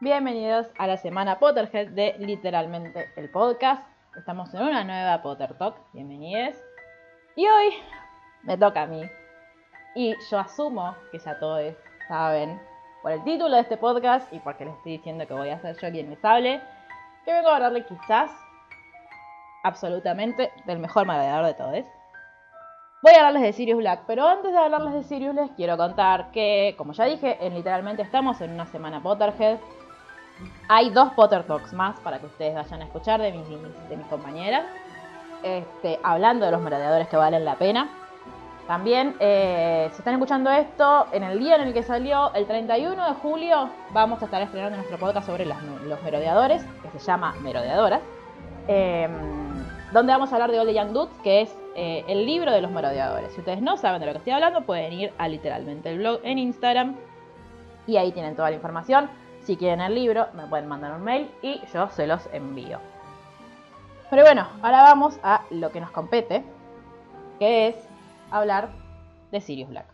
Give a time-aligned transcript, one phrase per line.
[0.00, 3.82] Bienvenidos a la semana Potterhead de literalmente el podcast.
[4.16, 5.74] Estamos en una nueva Potter Talk.
[5.92, 6.54] Bienvenidos.
[7.34, 7.74] Y hoy
[8.44, 9.02] me toca a mí.
[9.96, 11.74] Y yo asumo que ya todos
[12.06, 12.60] saben,
[13.02, 15.74] por el título de este podcast y porque les estoy diciendo que voy a ser
[15.74, 16.62] yo quien les hable,
[17.24, 18.30] que vengo a hablarle quizás
[19.64, 21.84] absolutamente del mejor mareador de todos.
[23.02, 26.30] Voy a hablarles de Sirius Black, pero antes de hablarles de Sirius les quiero contar
[26.30, 29.58] que, como ya dije, en literalmente estamos en una semana Potterhead.
[30.68, 34.06] Hay dos Potter Talks más para que ustedes vayan a escuchar de mis, de mis
[34.06, 34.64] compañeras.
[35.42, 37.88] Este, hablando de los merodeadores que valen la pena.
[38.66, 43.02] También, eh, si están escuchando esto, en el día en el que salió, el 31
[43.02, 45.56] de julio, vamos a estar estrenando nuestro podcast sobre los,
[46.04, 48.02] merodeadores, que se llama Merodeadoras,
[48.66, 49.10] em,
[49.90, 52.70] donde vamos a hablar de the Young Dudes, que es eh, el libro de los
[52.70, 53.32] merodeadores.
[53.32, 56.20] Si ustedes no saben de lo que estoy hablando, pueden ir a literalmente el blog
[56.22, 56.96] en Instagram
[57.86, 59.08] y ahí tienen toda la información.
[59.48, 62.80] Si quieren el libro, me pueden mandar un mail y yo se los envío.
[64.10, 66.44] Pero bueno, ahora vamos a lo que nos compete,
[67.38, 67.76] que es
[68.30, 68.68] hablar
[69.32, 69.86] de Sirius Black.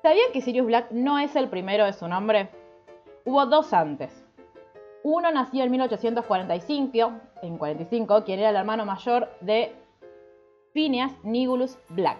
[0.00, 2.48] ¿Sabían que Sirius Black no es el primero de su nombre?
[3.24, 4.24] Hubo dos antes.
[5.02, 9.74] Uno nació en 1845, en 45, quien era el hermano mayor de
[10.72, 12.18] Phineas Nigulus Black,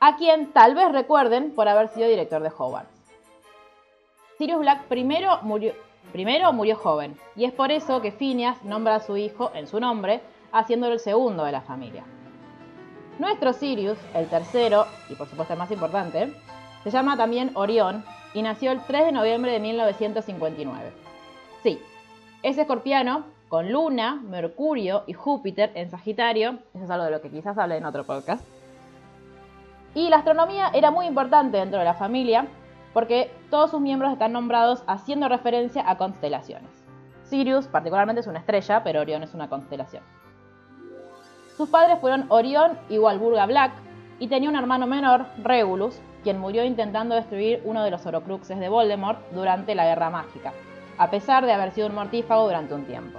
[0.00, 2.93] a quien tal vez recuerden por haber sido director de Hogwarts.
[4.38, 5.72] Sirius Black primero murió,
[6.12, 9.78] primero murió joven, y es por eso que Phineas nombra a su hijo en su
[9.78, 10.20] nombre,
[10.52, 12.04] haciéndolo el segundo de la familia.
[13.18, 16.34] Nuestro Sirius, el tercero, y por supuesto el más importante,
[16.82, 18.04] se llama también Orión
[18.34, 20.92] y nació el 3 de noviembre de 1959.
[21.62, 21.80] Sí,
[22.42, 27.30] es escorpiano con Luna, Mercurio y Júpiter en Sagitario, eso es algo de lo que
[27.30, 28.44] quizás hable en otro podcast.
[29.94, 32.48] Y la astronomía era muy importante dentro de la familia
[32.94, 36.70] porque todos sus miembros están nombrados haciendo referencia a constelaciones.
[37.24, 40.02] Sirius particularmente es una estrella, pero Orión es una constelación.
[41.56, 43.72] Sus padres fueron Orión y Walburga Black,
[44.18, 48.68] y tenía un hermano menor, Regulus, quien murió intentando destruir uno de los Horocruxes de
[48.68, 50.52] Voldemort durante la Guerra Mágica,
[50.98, 53.18] a pesar de haber sido un mortífago durante un tiempo.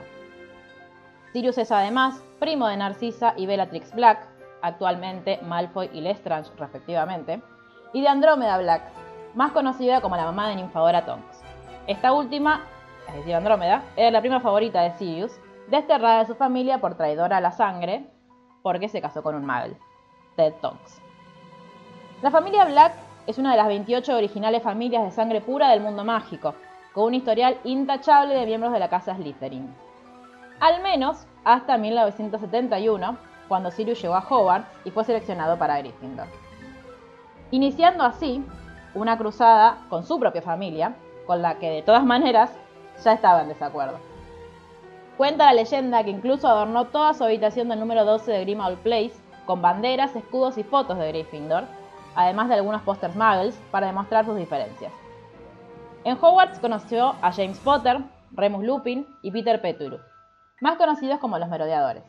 [1.33, 4.25] Sirius es además primo de Narcisa y Bellatrix Black,
[4.61, 7.41] actualmente Malfoy y Lestrange respectivamente,
[7.93, 8.83] y de Andrómeda Black,
[9.35, 11.41] más conocida como la mamá de Ninfadora Tonks.
[11.87, 12.63] Esta última,
[13.09, 17.37] es decir, Andrómeda, era la prima favorita de Sirius, desterrada de su familia por traidora
[17.37, 18.05] a la sangre
[18.63, 19.77] porque se casó con un Muggle,
[20.35, 21.01] Ted Tonks.
[22.21, 22.93] La familia Black
[23.27, 26.55] es una de las 28 originales familias de sangre pura del mundo mágico,
[26.93, 29.71] con un historial intachable de miembros de la casa Slytherin.
[30.59, 33.17] Al menos hasta 1971,
[33.47, 36.27] cuando Sirius llegó a Hogwarts y fue seleccionado para Gryffindor.
[37.51, 38.43] Iniciando así
[38.95, 40.95] una cruzada con su propia familia,
[41.27, 42.51] con la que de todas maneras
[43.03, 43.99] ya estaba en desacuerdo.
[45.17, 49.13] Cuenta la leyenda que incluso adornó toda su habitación del número 12 de Grimmauld Place
[49.45, 51.65] con banderas, escudos y fotos de Gryffindor,
[52.15, 54.91] además de algunos pósters muggles para demostrar sus diferencias.
[56.03, 57.99] En Hogwarts conoció a James Potter,
[58.31, 59.99] Remus Lupin y Peter Pettigrew,
[60.61, 62.03] más conocidos como los merodeadores.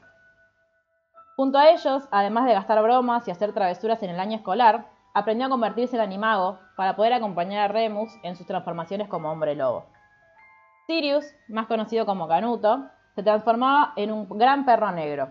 [1.37, 4.87] Junto a ellos, además de gastar bromas y hacer travesuras en el año escolar,
[5.17, 9.55] aprendió a convertirse en animago para poder acompañar a Remus en sus transformaciones como hombre
[9.55, 9.87] lobo.
[10.87, 15.31] Sirius, más conocido como Canuto, se transformaba en un gran perro negro.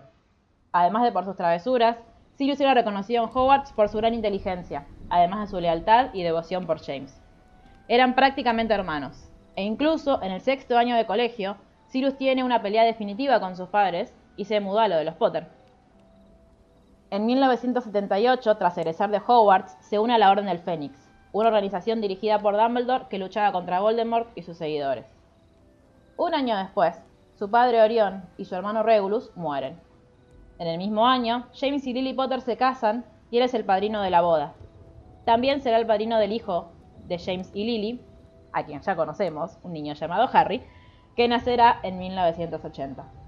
[0.72, 1.98] Además de por sus travesuras,
[2.34, 6.66] Sirius era reconocido en Hogwarts por su gran inteligencia, además de su lealtad y devoción
[6.66, 7.22] por James.
[7.86, 12.82] Eran prácticamente hermanos, e incluso en el sexto año de colegio, Sirius tiene una pelea
[12.82, 15.46] definitiva con sus padres y se mudó a lo de los Potter.
[17.10, 20.98] En 1978, tras egresar de Hogwarts, se une a la Orden del Fénix,
[21.32, 25.06] una organización dirigida por Dumbledore que luchaba contra Voldemort y sus seguidores.
[26.16, 27.00] Un año después,
[27.38, 29.78] su padre Orión y su hermano Regulus mueren.
[30.58, 34.02] En el mismo año, James y Lily Potter se casan y él es el padrino
[34.02, 34.54] de la boda.
[35.24, 36.72] También será el padrino del hijo
[37.06, 38.00] de James y Lily,
[38.52, 40.64] a quien ya conocemos, un niño llamado Harry,
[41.14, 43.25] que nacerá en 1980.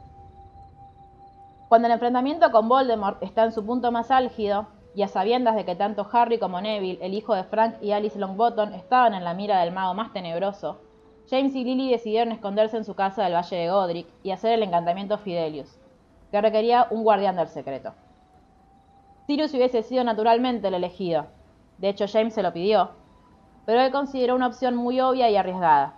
[1.68, 5.66] Cuando el enfrentamiento con Voldemort está en su punto más álgido, y a sabiendas de
[5.66, 9.34] que tanto Harry como Neville, el hijo de Frank y Alice Longbottom, estaban en la
[9.34, 10.78] mira del mago más tenebroso,
[11.30, 14.62] James y Lily decidieron esconderse en su casa del Valle de Godric y hacer el
[14.62, 15.78] encantamiento Fidelius,
[16.30, 17.92] que requería un guardián del secreto.
[19.26, 21.26] Sirius hubiese sido naturalmente el elegido,
[21.76, 22.92] de hecho James se lo pidió,
[23.66, 25.96] pero él consideró una opción muy obvia y arriesgada,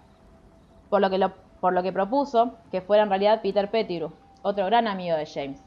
[0.88, 1.30] por lo que,
[1.60, 4.10] por lo que propuso que fuera en realidad Peter Pettigrew,
[4.42, 5.62] otro gran amigo de James.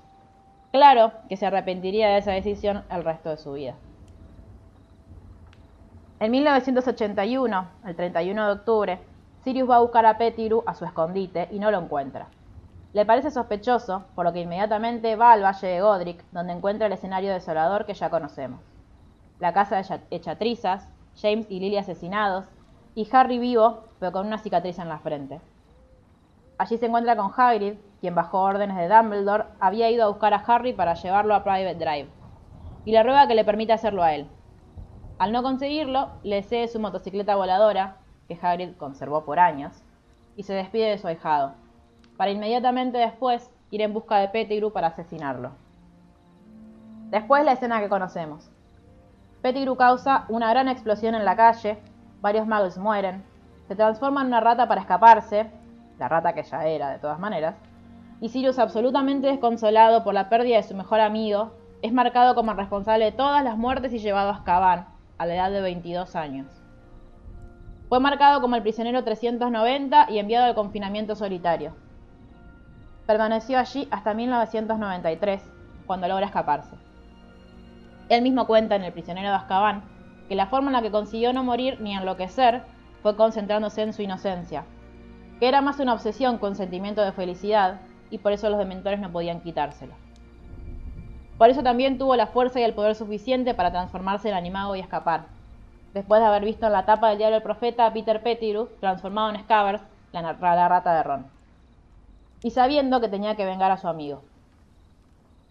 [0.71, 3.75] Claro que se arrepentiría de esa decisión el resto de su vida.
[6.19, 8.99] En 1981, el 31 de octubre,
[9.43, 12.27] Sirius va a buscar a Pettigrew a su escondite y no lo encuentra.
[12.93, 16.93] Le parece sospechoso, por lo que inmediatamente va al Valle de Godric, donde encuentra el
[16.93, 18.61] escenario desolador que ya conocemos.
[19.39, 19.81] La casa
[20.11, 20.87] hecha trizas,
[21.21, 22.45] James y Lily asesinados,
[22.95, 25.41] y Harry vivo, pero con una cicatriz en la frente.
[26.57, 27.73] Allí se encuentra con Hagrid,
[28.03, 31.75] quien bajo órdenes de Dumbledore había ido a buscar a Harry para llevarlo a Private
[31.75, 32.09] Drive,
[32.83, 34.27] y le ruega que le permita hacerlo a él.
[35.19, 37.95] Al no conseguirlo, le cede su motocicleta voladora,
[38.27, 39.85] que Hagrid conservó por años,
[40.35, 41.53] y se despide de su ahijado,
[42.17, 45.51] para inmediatamente después ir en busca de Pettigrew para asesinarlo.
[47.09, 48.51] Después la escena que conocemos.
[49.41, 51.79] Pettigrew causa una gran explosión en la calle,
[52.19, 53.23] varios magos mueren,
[53.69, 55.49] se transforma en una rata para escaparse,
[55.97, 57.55] la rata que ya era de todas maneras,
[58.23, 63.03] y Sirius absolutamente desconsolado por la pérdida de su mejor amigo, es marcado como responsable
[63.03, 64.87] de todas las muertes y llevado a Azkaban,
[65.17, 66.47] a la edad de 22 años.
[67.89, 71.75] Fue marcado como el prisionero 390 y enviado al confinamiento solitario.
[73.05, 75.43] Permaneció allí hasta 1993,
[75.85, 76.77] cuando logra escaparse.
[78.07, 79.83] Él mismo cuenta en El prisionero de Azkaban
[80.29, 82.63] que la forma en la que consiguió no morir ni enloquecer
[83.01, 84.63] fue concentrándose en su inocencia,
[85.41, 87.81] que era más una obsesión con sentimiento de felicidad
[88.13, 89.95] y por eso los dementores no podían quitárselo.
[91.39, 94.81] Por eso también tuvo la fuerza y el poder suficiente para transformarse en animago y
[94.81, 95.25] escapar.
[95.95, 99.41] Después de haber visto en la tapa del diario El Profeta Peter Pettigrew transformado en
[99.41, 99.81] Scabbers,
[100.11, 100.33] la,
[100.69, 101.25] rata de Ron.
[102.43, 104.21] Y sabiendo que tenía que vengar a su amigo.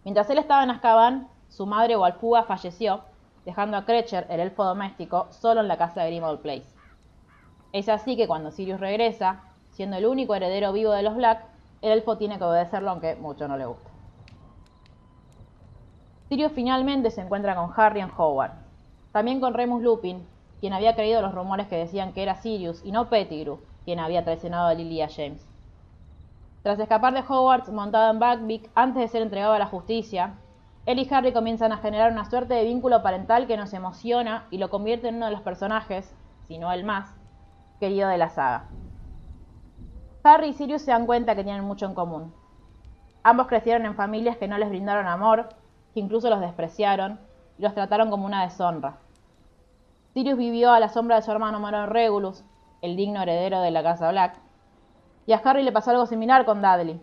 [0.05, 3.01] Mientras él estaba en Azkaban, su madre Walfuga falleció,
[3.45, 6.77] dejando a Krecher, el elfo doméstico, solo en la casa de Grimmauld Place.
[7.73, 9.41] Es así que cuando Sirius regresa,
[9.73, 11.52] siendo el único heredero vivo de los Black,
[11.83, 13.91] el elfo tiene que obedecerlo aunque mucho no le guste.
[16.29, 18.53] Sirius finalmente se encuentra con Harry en Howard.
[19.13, 20.27] También con Remus Lupin,
[20.61, 24.25] quien había creído los rumores que decían que era Sirius y no Pettigrew, quien había
[24.25, 25.47] traicionado a Lily a James.
[26.63, 30.35] Tras escapar de Hogwarts montado en Buckbeak antes de ser entregado a la justicia,
[30.87, 34.59] él y Harry comienzan a generar una suerte de vínculo parental que nos emociona y
[34.59, 36.15] lo convierte en uno de los personajes,
[36.49, 37.15] si no el más,
[37.79, 38.69] querido de la saga.
[40.25, 42.33] Harry y Sirius se dan cuenta que tienen mucho en común.
[43.25, 45.49] Ambos crecieron en familias que no les brindaron amor
[45.95, 47.19] que incluso los despreciaron
[47.59, 48.99] y los trataron como una deshonra.
[50.15, 52.45] Sirius vivió a la sombra de su hermano menor Regulus,
[52.83, 54.39] el digno heredero de la casa Black,
[55.27, 57.01] y a Harry le pasó algo similar con Dudley.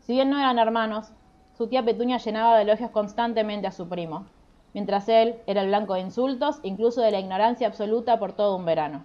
[0.00, 1.12] Si bien no eran hermanos,
[1.56, 4.26] su tía Petunia llenaba de elogios constantemente a su primo,
[4.74, 8.64] mientras él era el blanco de insultos, incluso de la ignorancia absoluta por todo un
[8.64, 9.04] verano.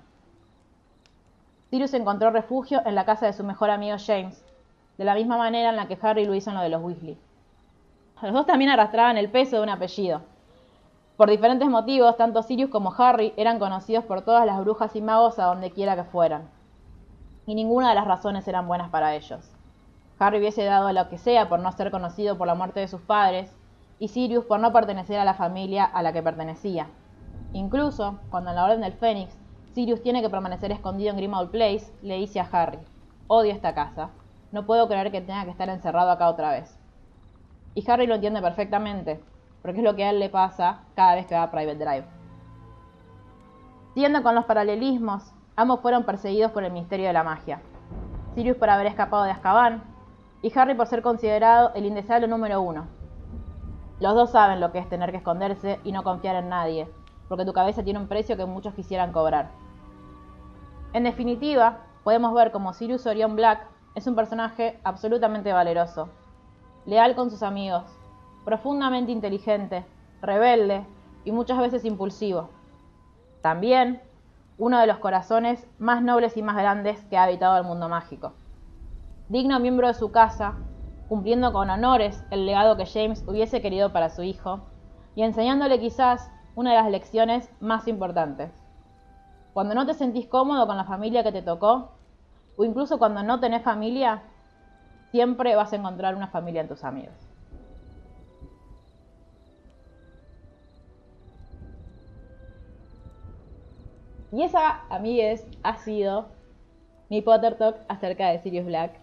[1.72, 4.44] Sirius encontró refugio en la casa de su mejor amigo James,
[4.98, 7.18] de la misma manera en la que Harry lo hizo en lo de los Weasley.
[8.22, 10.22] Los dos también arrastraban el peso de un apellido.
[11.16, 15.40] Por diferentes motivos, tanto Sirius como Harry eran conocidos por todas las brujas y magos
[15.40, 16.50] a donde quiera que fueran.
[17.46, 19.50] Y ninguna de las razones eran buenas para ellos.
[20.20, 23.00] Harry hubiese dado lo que sea por no ser conocido por la muerte de sus
[23.00, 23.56] padres,
[23.98, 26.88] y Sirius por no pertenecer a la familia a la que pertenecía.
[27.54, 29.41] Incluso, cuando en la Orden del Fénix,
[29.74, 32.80] Sirius tiene que permanecer escondido en Grimmauld Place, le dice a Harry,
[33.28, 34.10] odio esta casa,
[34.52, 36.78] no puedo creer que tenga que estar encerrado acá otra vez.
[37.74, 39.24] Y Harry lo entiende perfectamente,
[39.62, 42.06] porque es lo que a él le pasa cada vez que va a Private Drive.
[43.94, 47.62] Siguiendo con los paralelismos, ambos fueron perseguidos por el Ministerio de la Magia.
[48.36, 49.84] Sirius por haber escapado de Azkaban
[50.42, 52.88] y Harry por ser considerado el indeseable número uno.
[54.02, 56.90] Los dos saben lo que es tener que esconderse y no confiar en nadie,
[57.30, 59.52] porque tu cabeza tiene un precio que muchos quisieran cobrar.
[60.94, 66.10] En definitiva, podemos ver como Sirius Orion Black es un personaje absolutamente valeroso,
[66.86, 67.84] leal con sus amigos,
[68.44, 69.86] profundamente inteligente,
[70.22, 70.86] rebelde
[71.24, 72.50] y muchas veces impulsivo.
[73.42, 74.02] También
[74.58, 78.34] uno de los corazones más nobles y más grandes que ha habitado el mundo mágico.
[79.30, 80.58] Digno miembro de su casa,
[81.08, 84.68] cumpliendo con honores el legado que James hubiese querido para su hijo,
[85.16, 88.61] y enseñándole quizás una de las lecciones más importantes.
[89.54, 91.92] Cuando no te sentís cómodo con la familia que te tocó,
[92.56, 94.24] o incluso cuando no tenés familia,
[95.12, 97.16] siempre vas a encontrar una familia en tus amigos.
[104.32, 106.32] Y esa, amigues, ha sido
[107.10, 108.94] mi Potter Talk acerca de Sirius Black.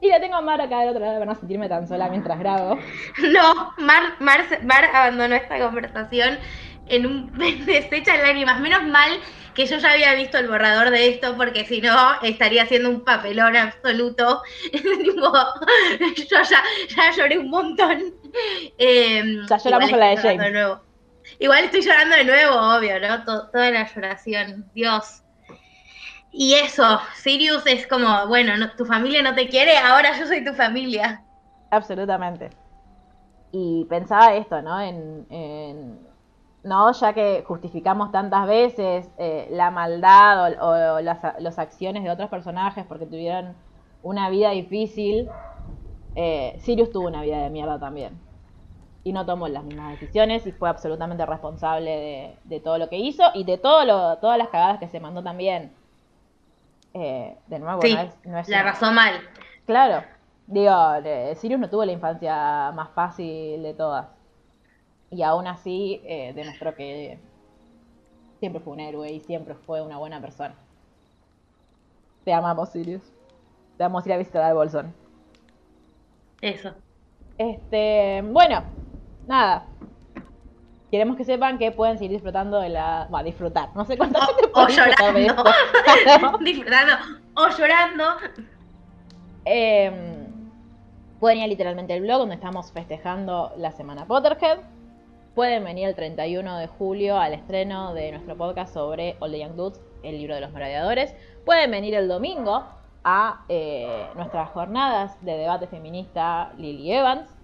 [0.00, 2.38] Y la tengo a Mar acá del otro lado para no sentirme tan sola mientras
[2.38, 2.78] grabo.
[3.32, 6.38] No, Mar, Mar abandonó esta conversación
[6.86, 7.32] en un
[7.66, 8.60] deshecha en lágrimas.
[8.60, 9.10] Menos mal
[9.54, 13.04] que yo ya había visto el borrador de esto, porque si no estaría haciendo un
[13.04, 14.42] papelón absoluto.
[14.72, 18.14] yo ya, lloré un montón.
[18.78, 20.52] Ya lloramos con la de James.
[20.52, 20.80] nuevo.
[21.38, 23.24] Igual estoy llorando de nuevo, obvio, ¿no?
[23.24, 24.70] toda la lloración.
[24.74, 25.22] Dios.
[26.30, 30.42] Y eso, Sirius es como, bueno, no- tu familia no te quiere, ahora yo soy
[30.44, 31.22] tu familia.
[31.70, 32.50] Absolutamente.
[33.52, 34.80] Y pensaba esto, ¿no?
[34.80, 36.11] En, en-
[36.64, 42.30] no, ya que justificamos tantas veces eh, la maldad o, o las, acciones de otros
[42.30, 43.54] personajes porque tuvieron
[44.02, 45.28] una vida difícil,
[46.14, 48.18] eh, Sirius tuvo una vida de mierda también.
[49.04, 52.96] Y no tomó las mismas decisiones y fue absolutamente responsable de, de todo lo que
[52.98, 55.72] hizo y de todo lo, todas las cagadas que se mandó también.
[56.94, 59.14] Eh, de nuevo, Sí, no es, no es la una- razón mal.
[59.66, 60.04] Claro.
[60.46, 64.06] Digo, eh, Sirius no tuvo la infancia más fácil de todas.
[65.12, 67.18] Y aún así eh, demostró que
[68.40, 70.54] siempre fue un héroe y siempre fue una buena persona.
[72.24, 73.02] Te amamos, Sirius.
[73.76, 74.94] Te vamos a ir a visitar al Bolsón.
[76.40, 76.72] Eso.
[77.36, 78.64] Este, bueno,
[79.26, 79.66] nada.
[80.90, 83.06] Queremos que sepan que pueden seguir disfrutando de la...
[83.12, 83.68] Va, disfrutar.
[83.74, 85.44] No sé cuánta gente O, llorando.
[86.40, 86.92] Disfrutando.
[87.34, 88.04] O llorando.
[89.44, 90.26] Eh,
[91.20, 94.58] pueden ir a literalmente el blog donde estamos festejando la semana Potterhead.
[95.34, 99.54] Pueden venir el 31 de julio al estreno de nuestro podcast sobre All the Young
[99.54, 101.14] Dudes, el libro de los merodeadores.
[101.46, 102.64] Pueden venir el domingo
[103.02, 107.34] a eh, nuestras jornadas de debate feminista Lily Evans.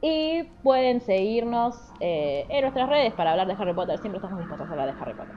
[0.00, 3.98] Y pueden seguirnos eh, en nuestras redes para hablar de Harry Potter.
[3.98, 5.34] Siempre estamos dispuestos a hablar de Harry Potter.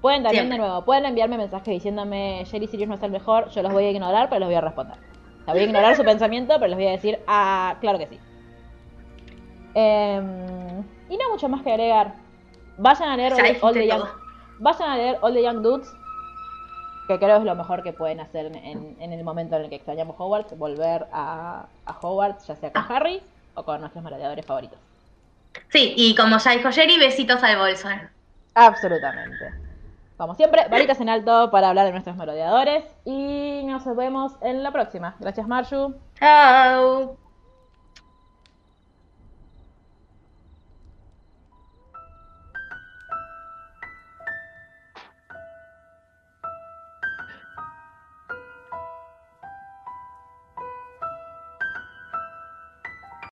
[0.00, 0.58] Pueden también, Siempre.
[0.58, 3.50] de nuevo, pueden enviarme mensajes diciéndome Jerry Sirius no es el mejor.
[3.50, 4.98] Yo los voy a ignorar, pero los voy a responder.
[5.42, 8.08] O sea, voy a ignorar su pensamiento, pero les voy a decir, ah, claro que
[8.08, 8.18] sí.
[9.74, 12.14] Em, y no mucho más que agregar.
[12.78, 14.02] Vayan a leer Ya All, the Young,
[14.58, 15.92] vayan a leer All the Young Dudes,
[17.08, 19.68] que creo es lo mejor que pueden hacer en, en- en el momento en el
[19.68, 22.86] que extrañamos Hogwarts, volver a, a Hogwarts, ya sea con Ah.
[22.96, 23.20] Harry
[23.54, 24.78] o con nuestros merodeadores favoritos.
[25.68, 27.88] Sí, y como ya dijo Jerry, besitos al bolso.
[28.54, 29.52] Absolutamente.
[30.16, 34.70] Como siempre, varitas en alto para hablar de nuestros merodeadores y nos vemos en la
[34.70, 35.16] próxima.
[35.18, 35.94] Gracias, Marshu.
[36.18, 37.16] Chao.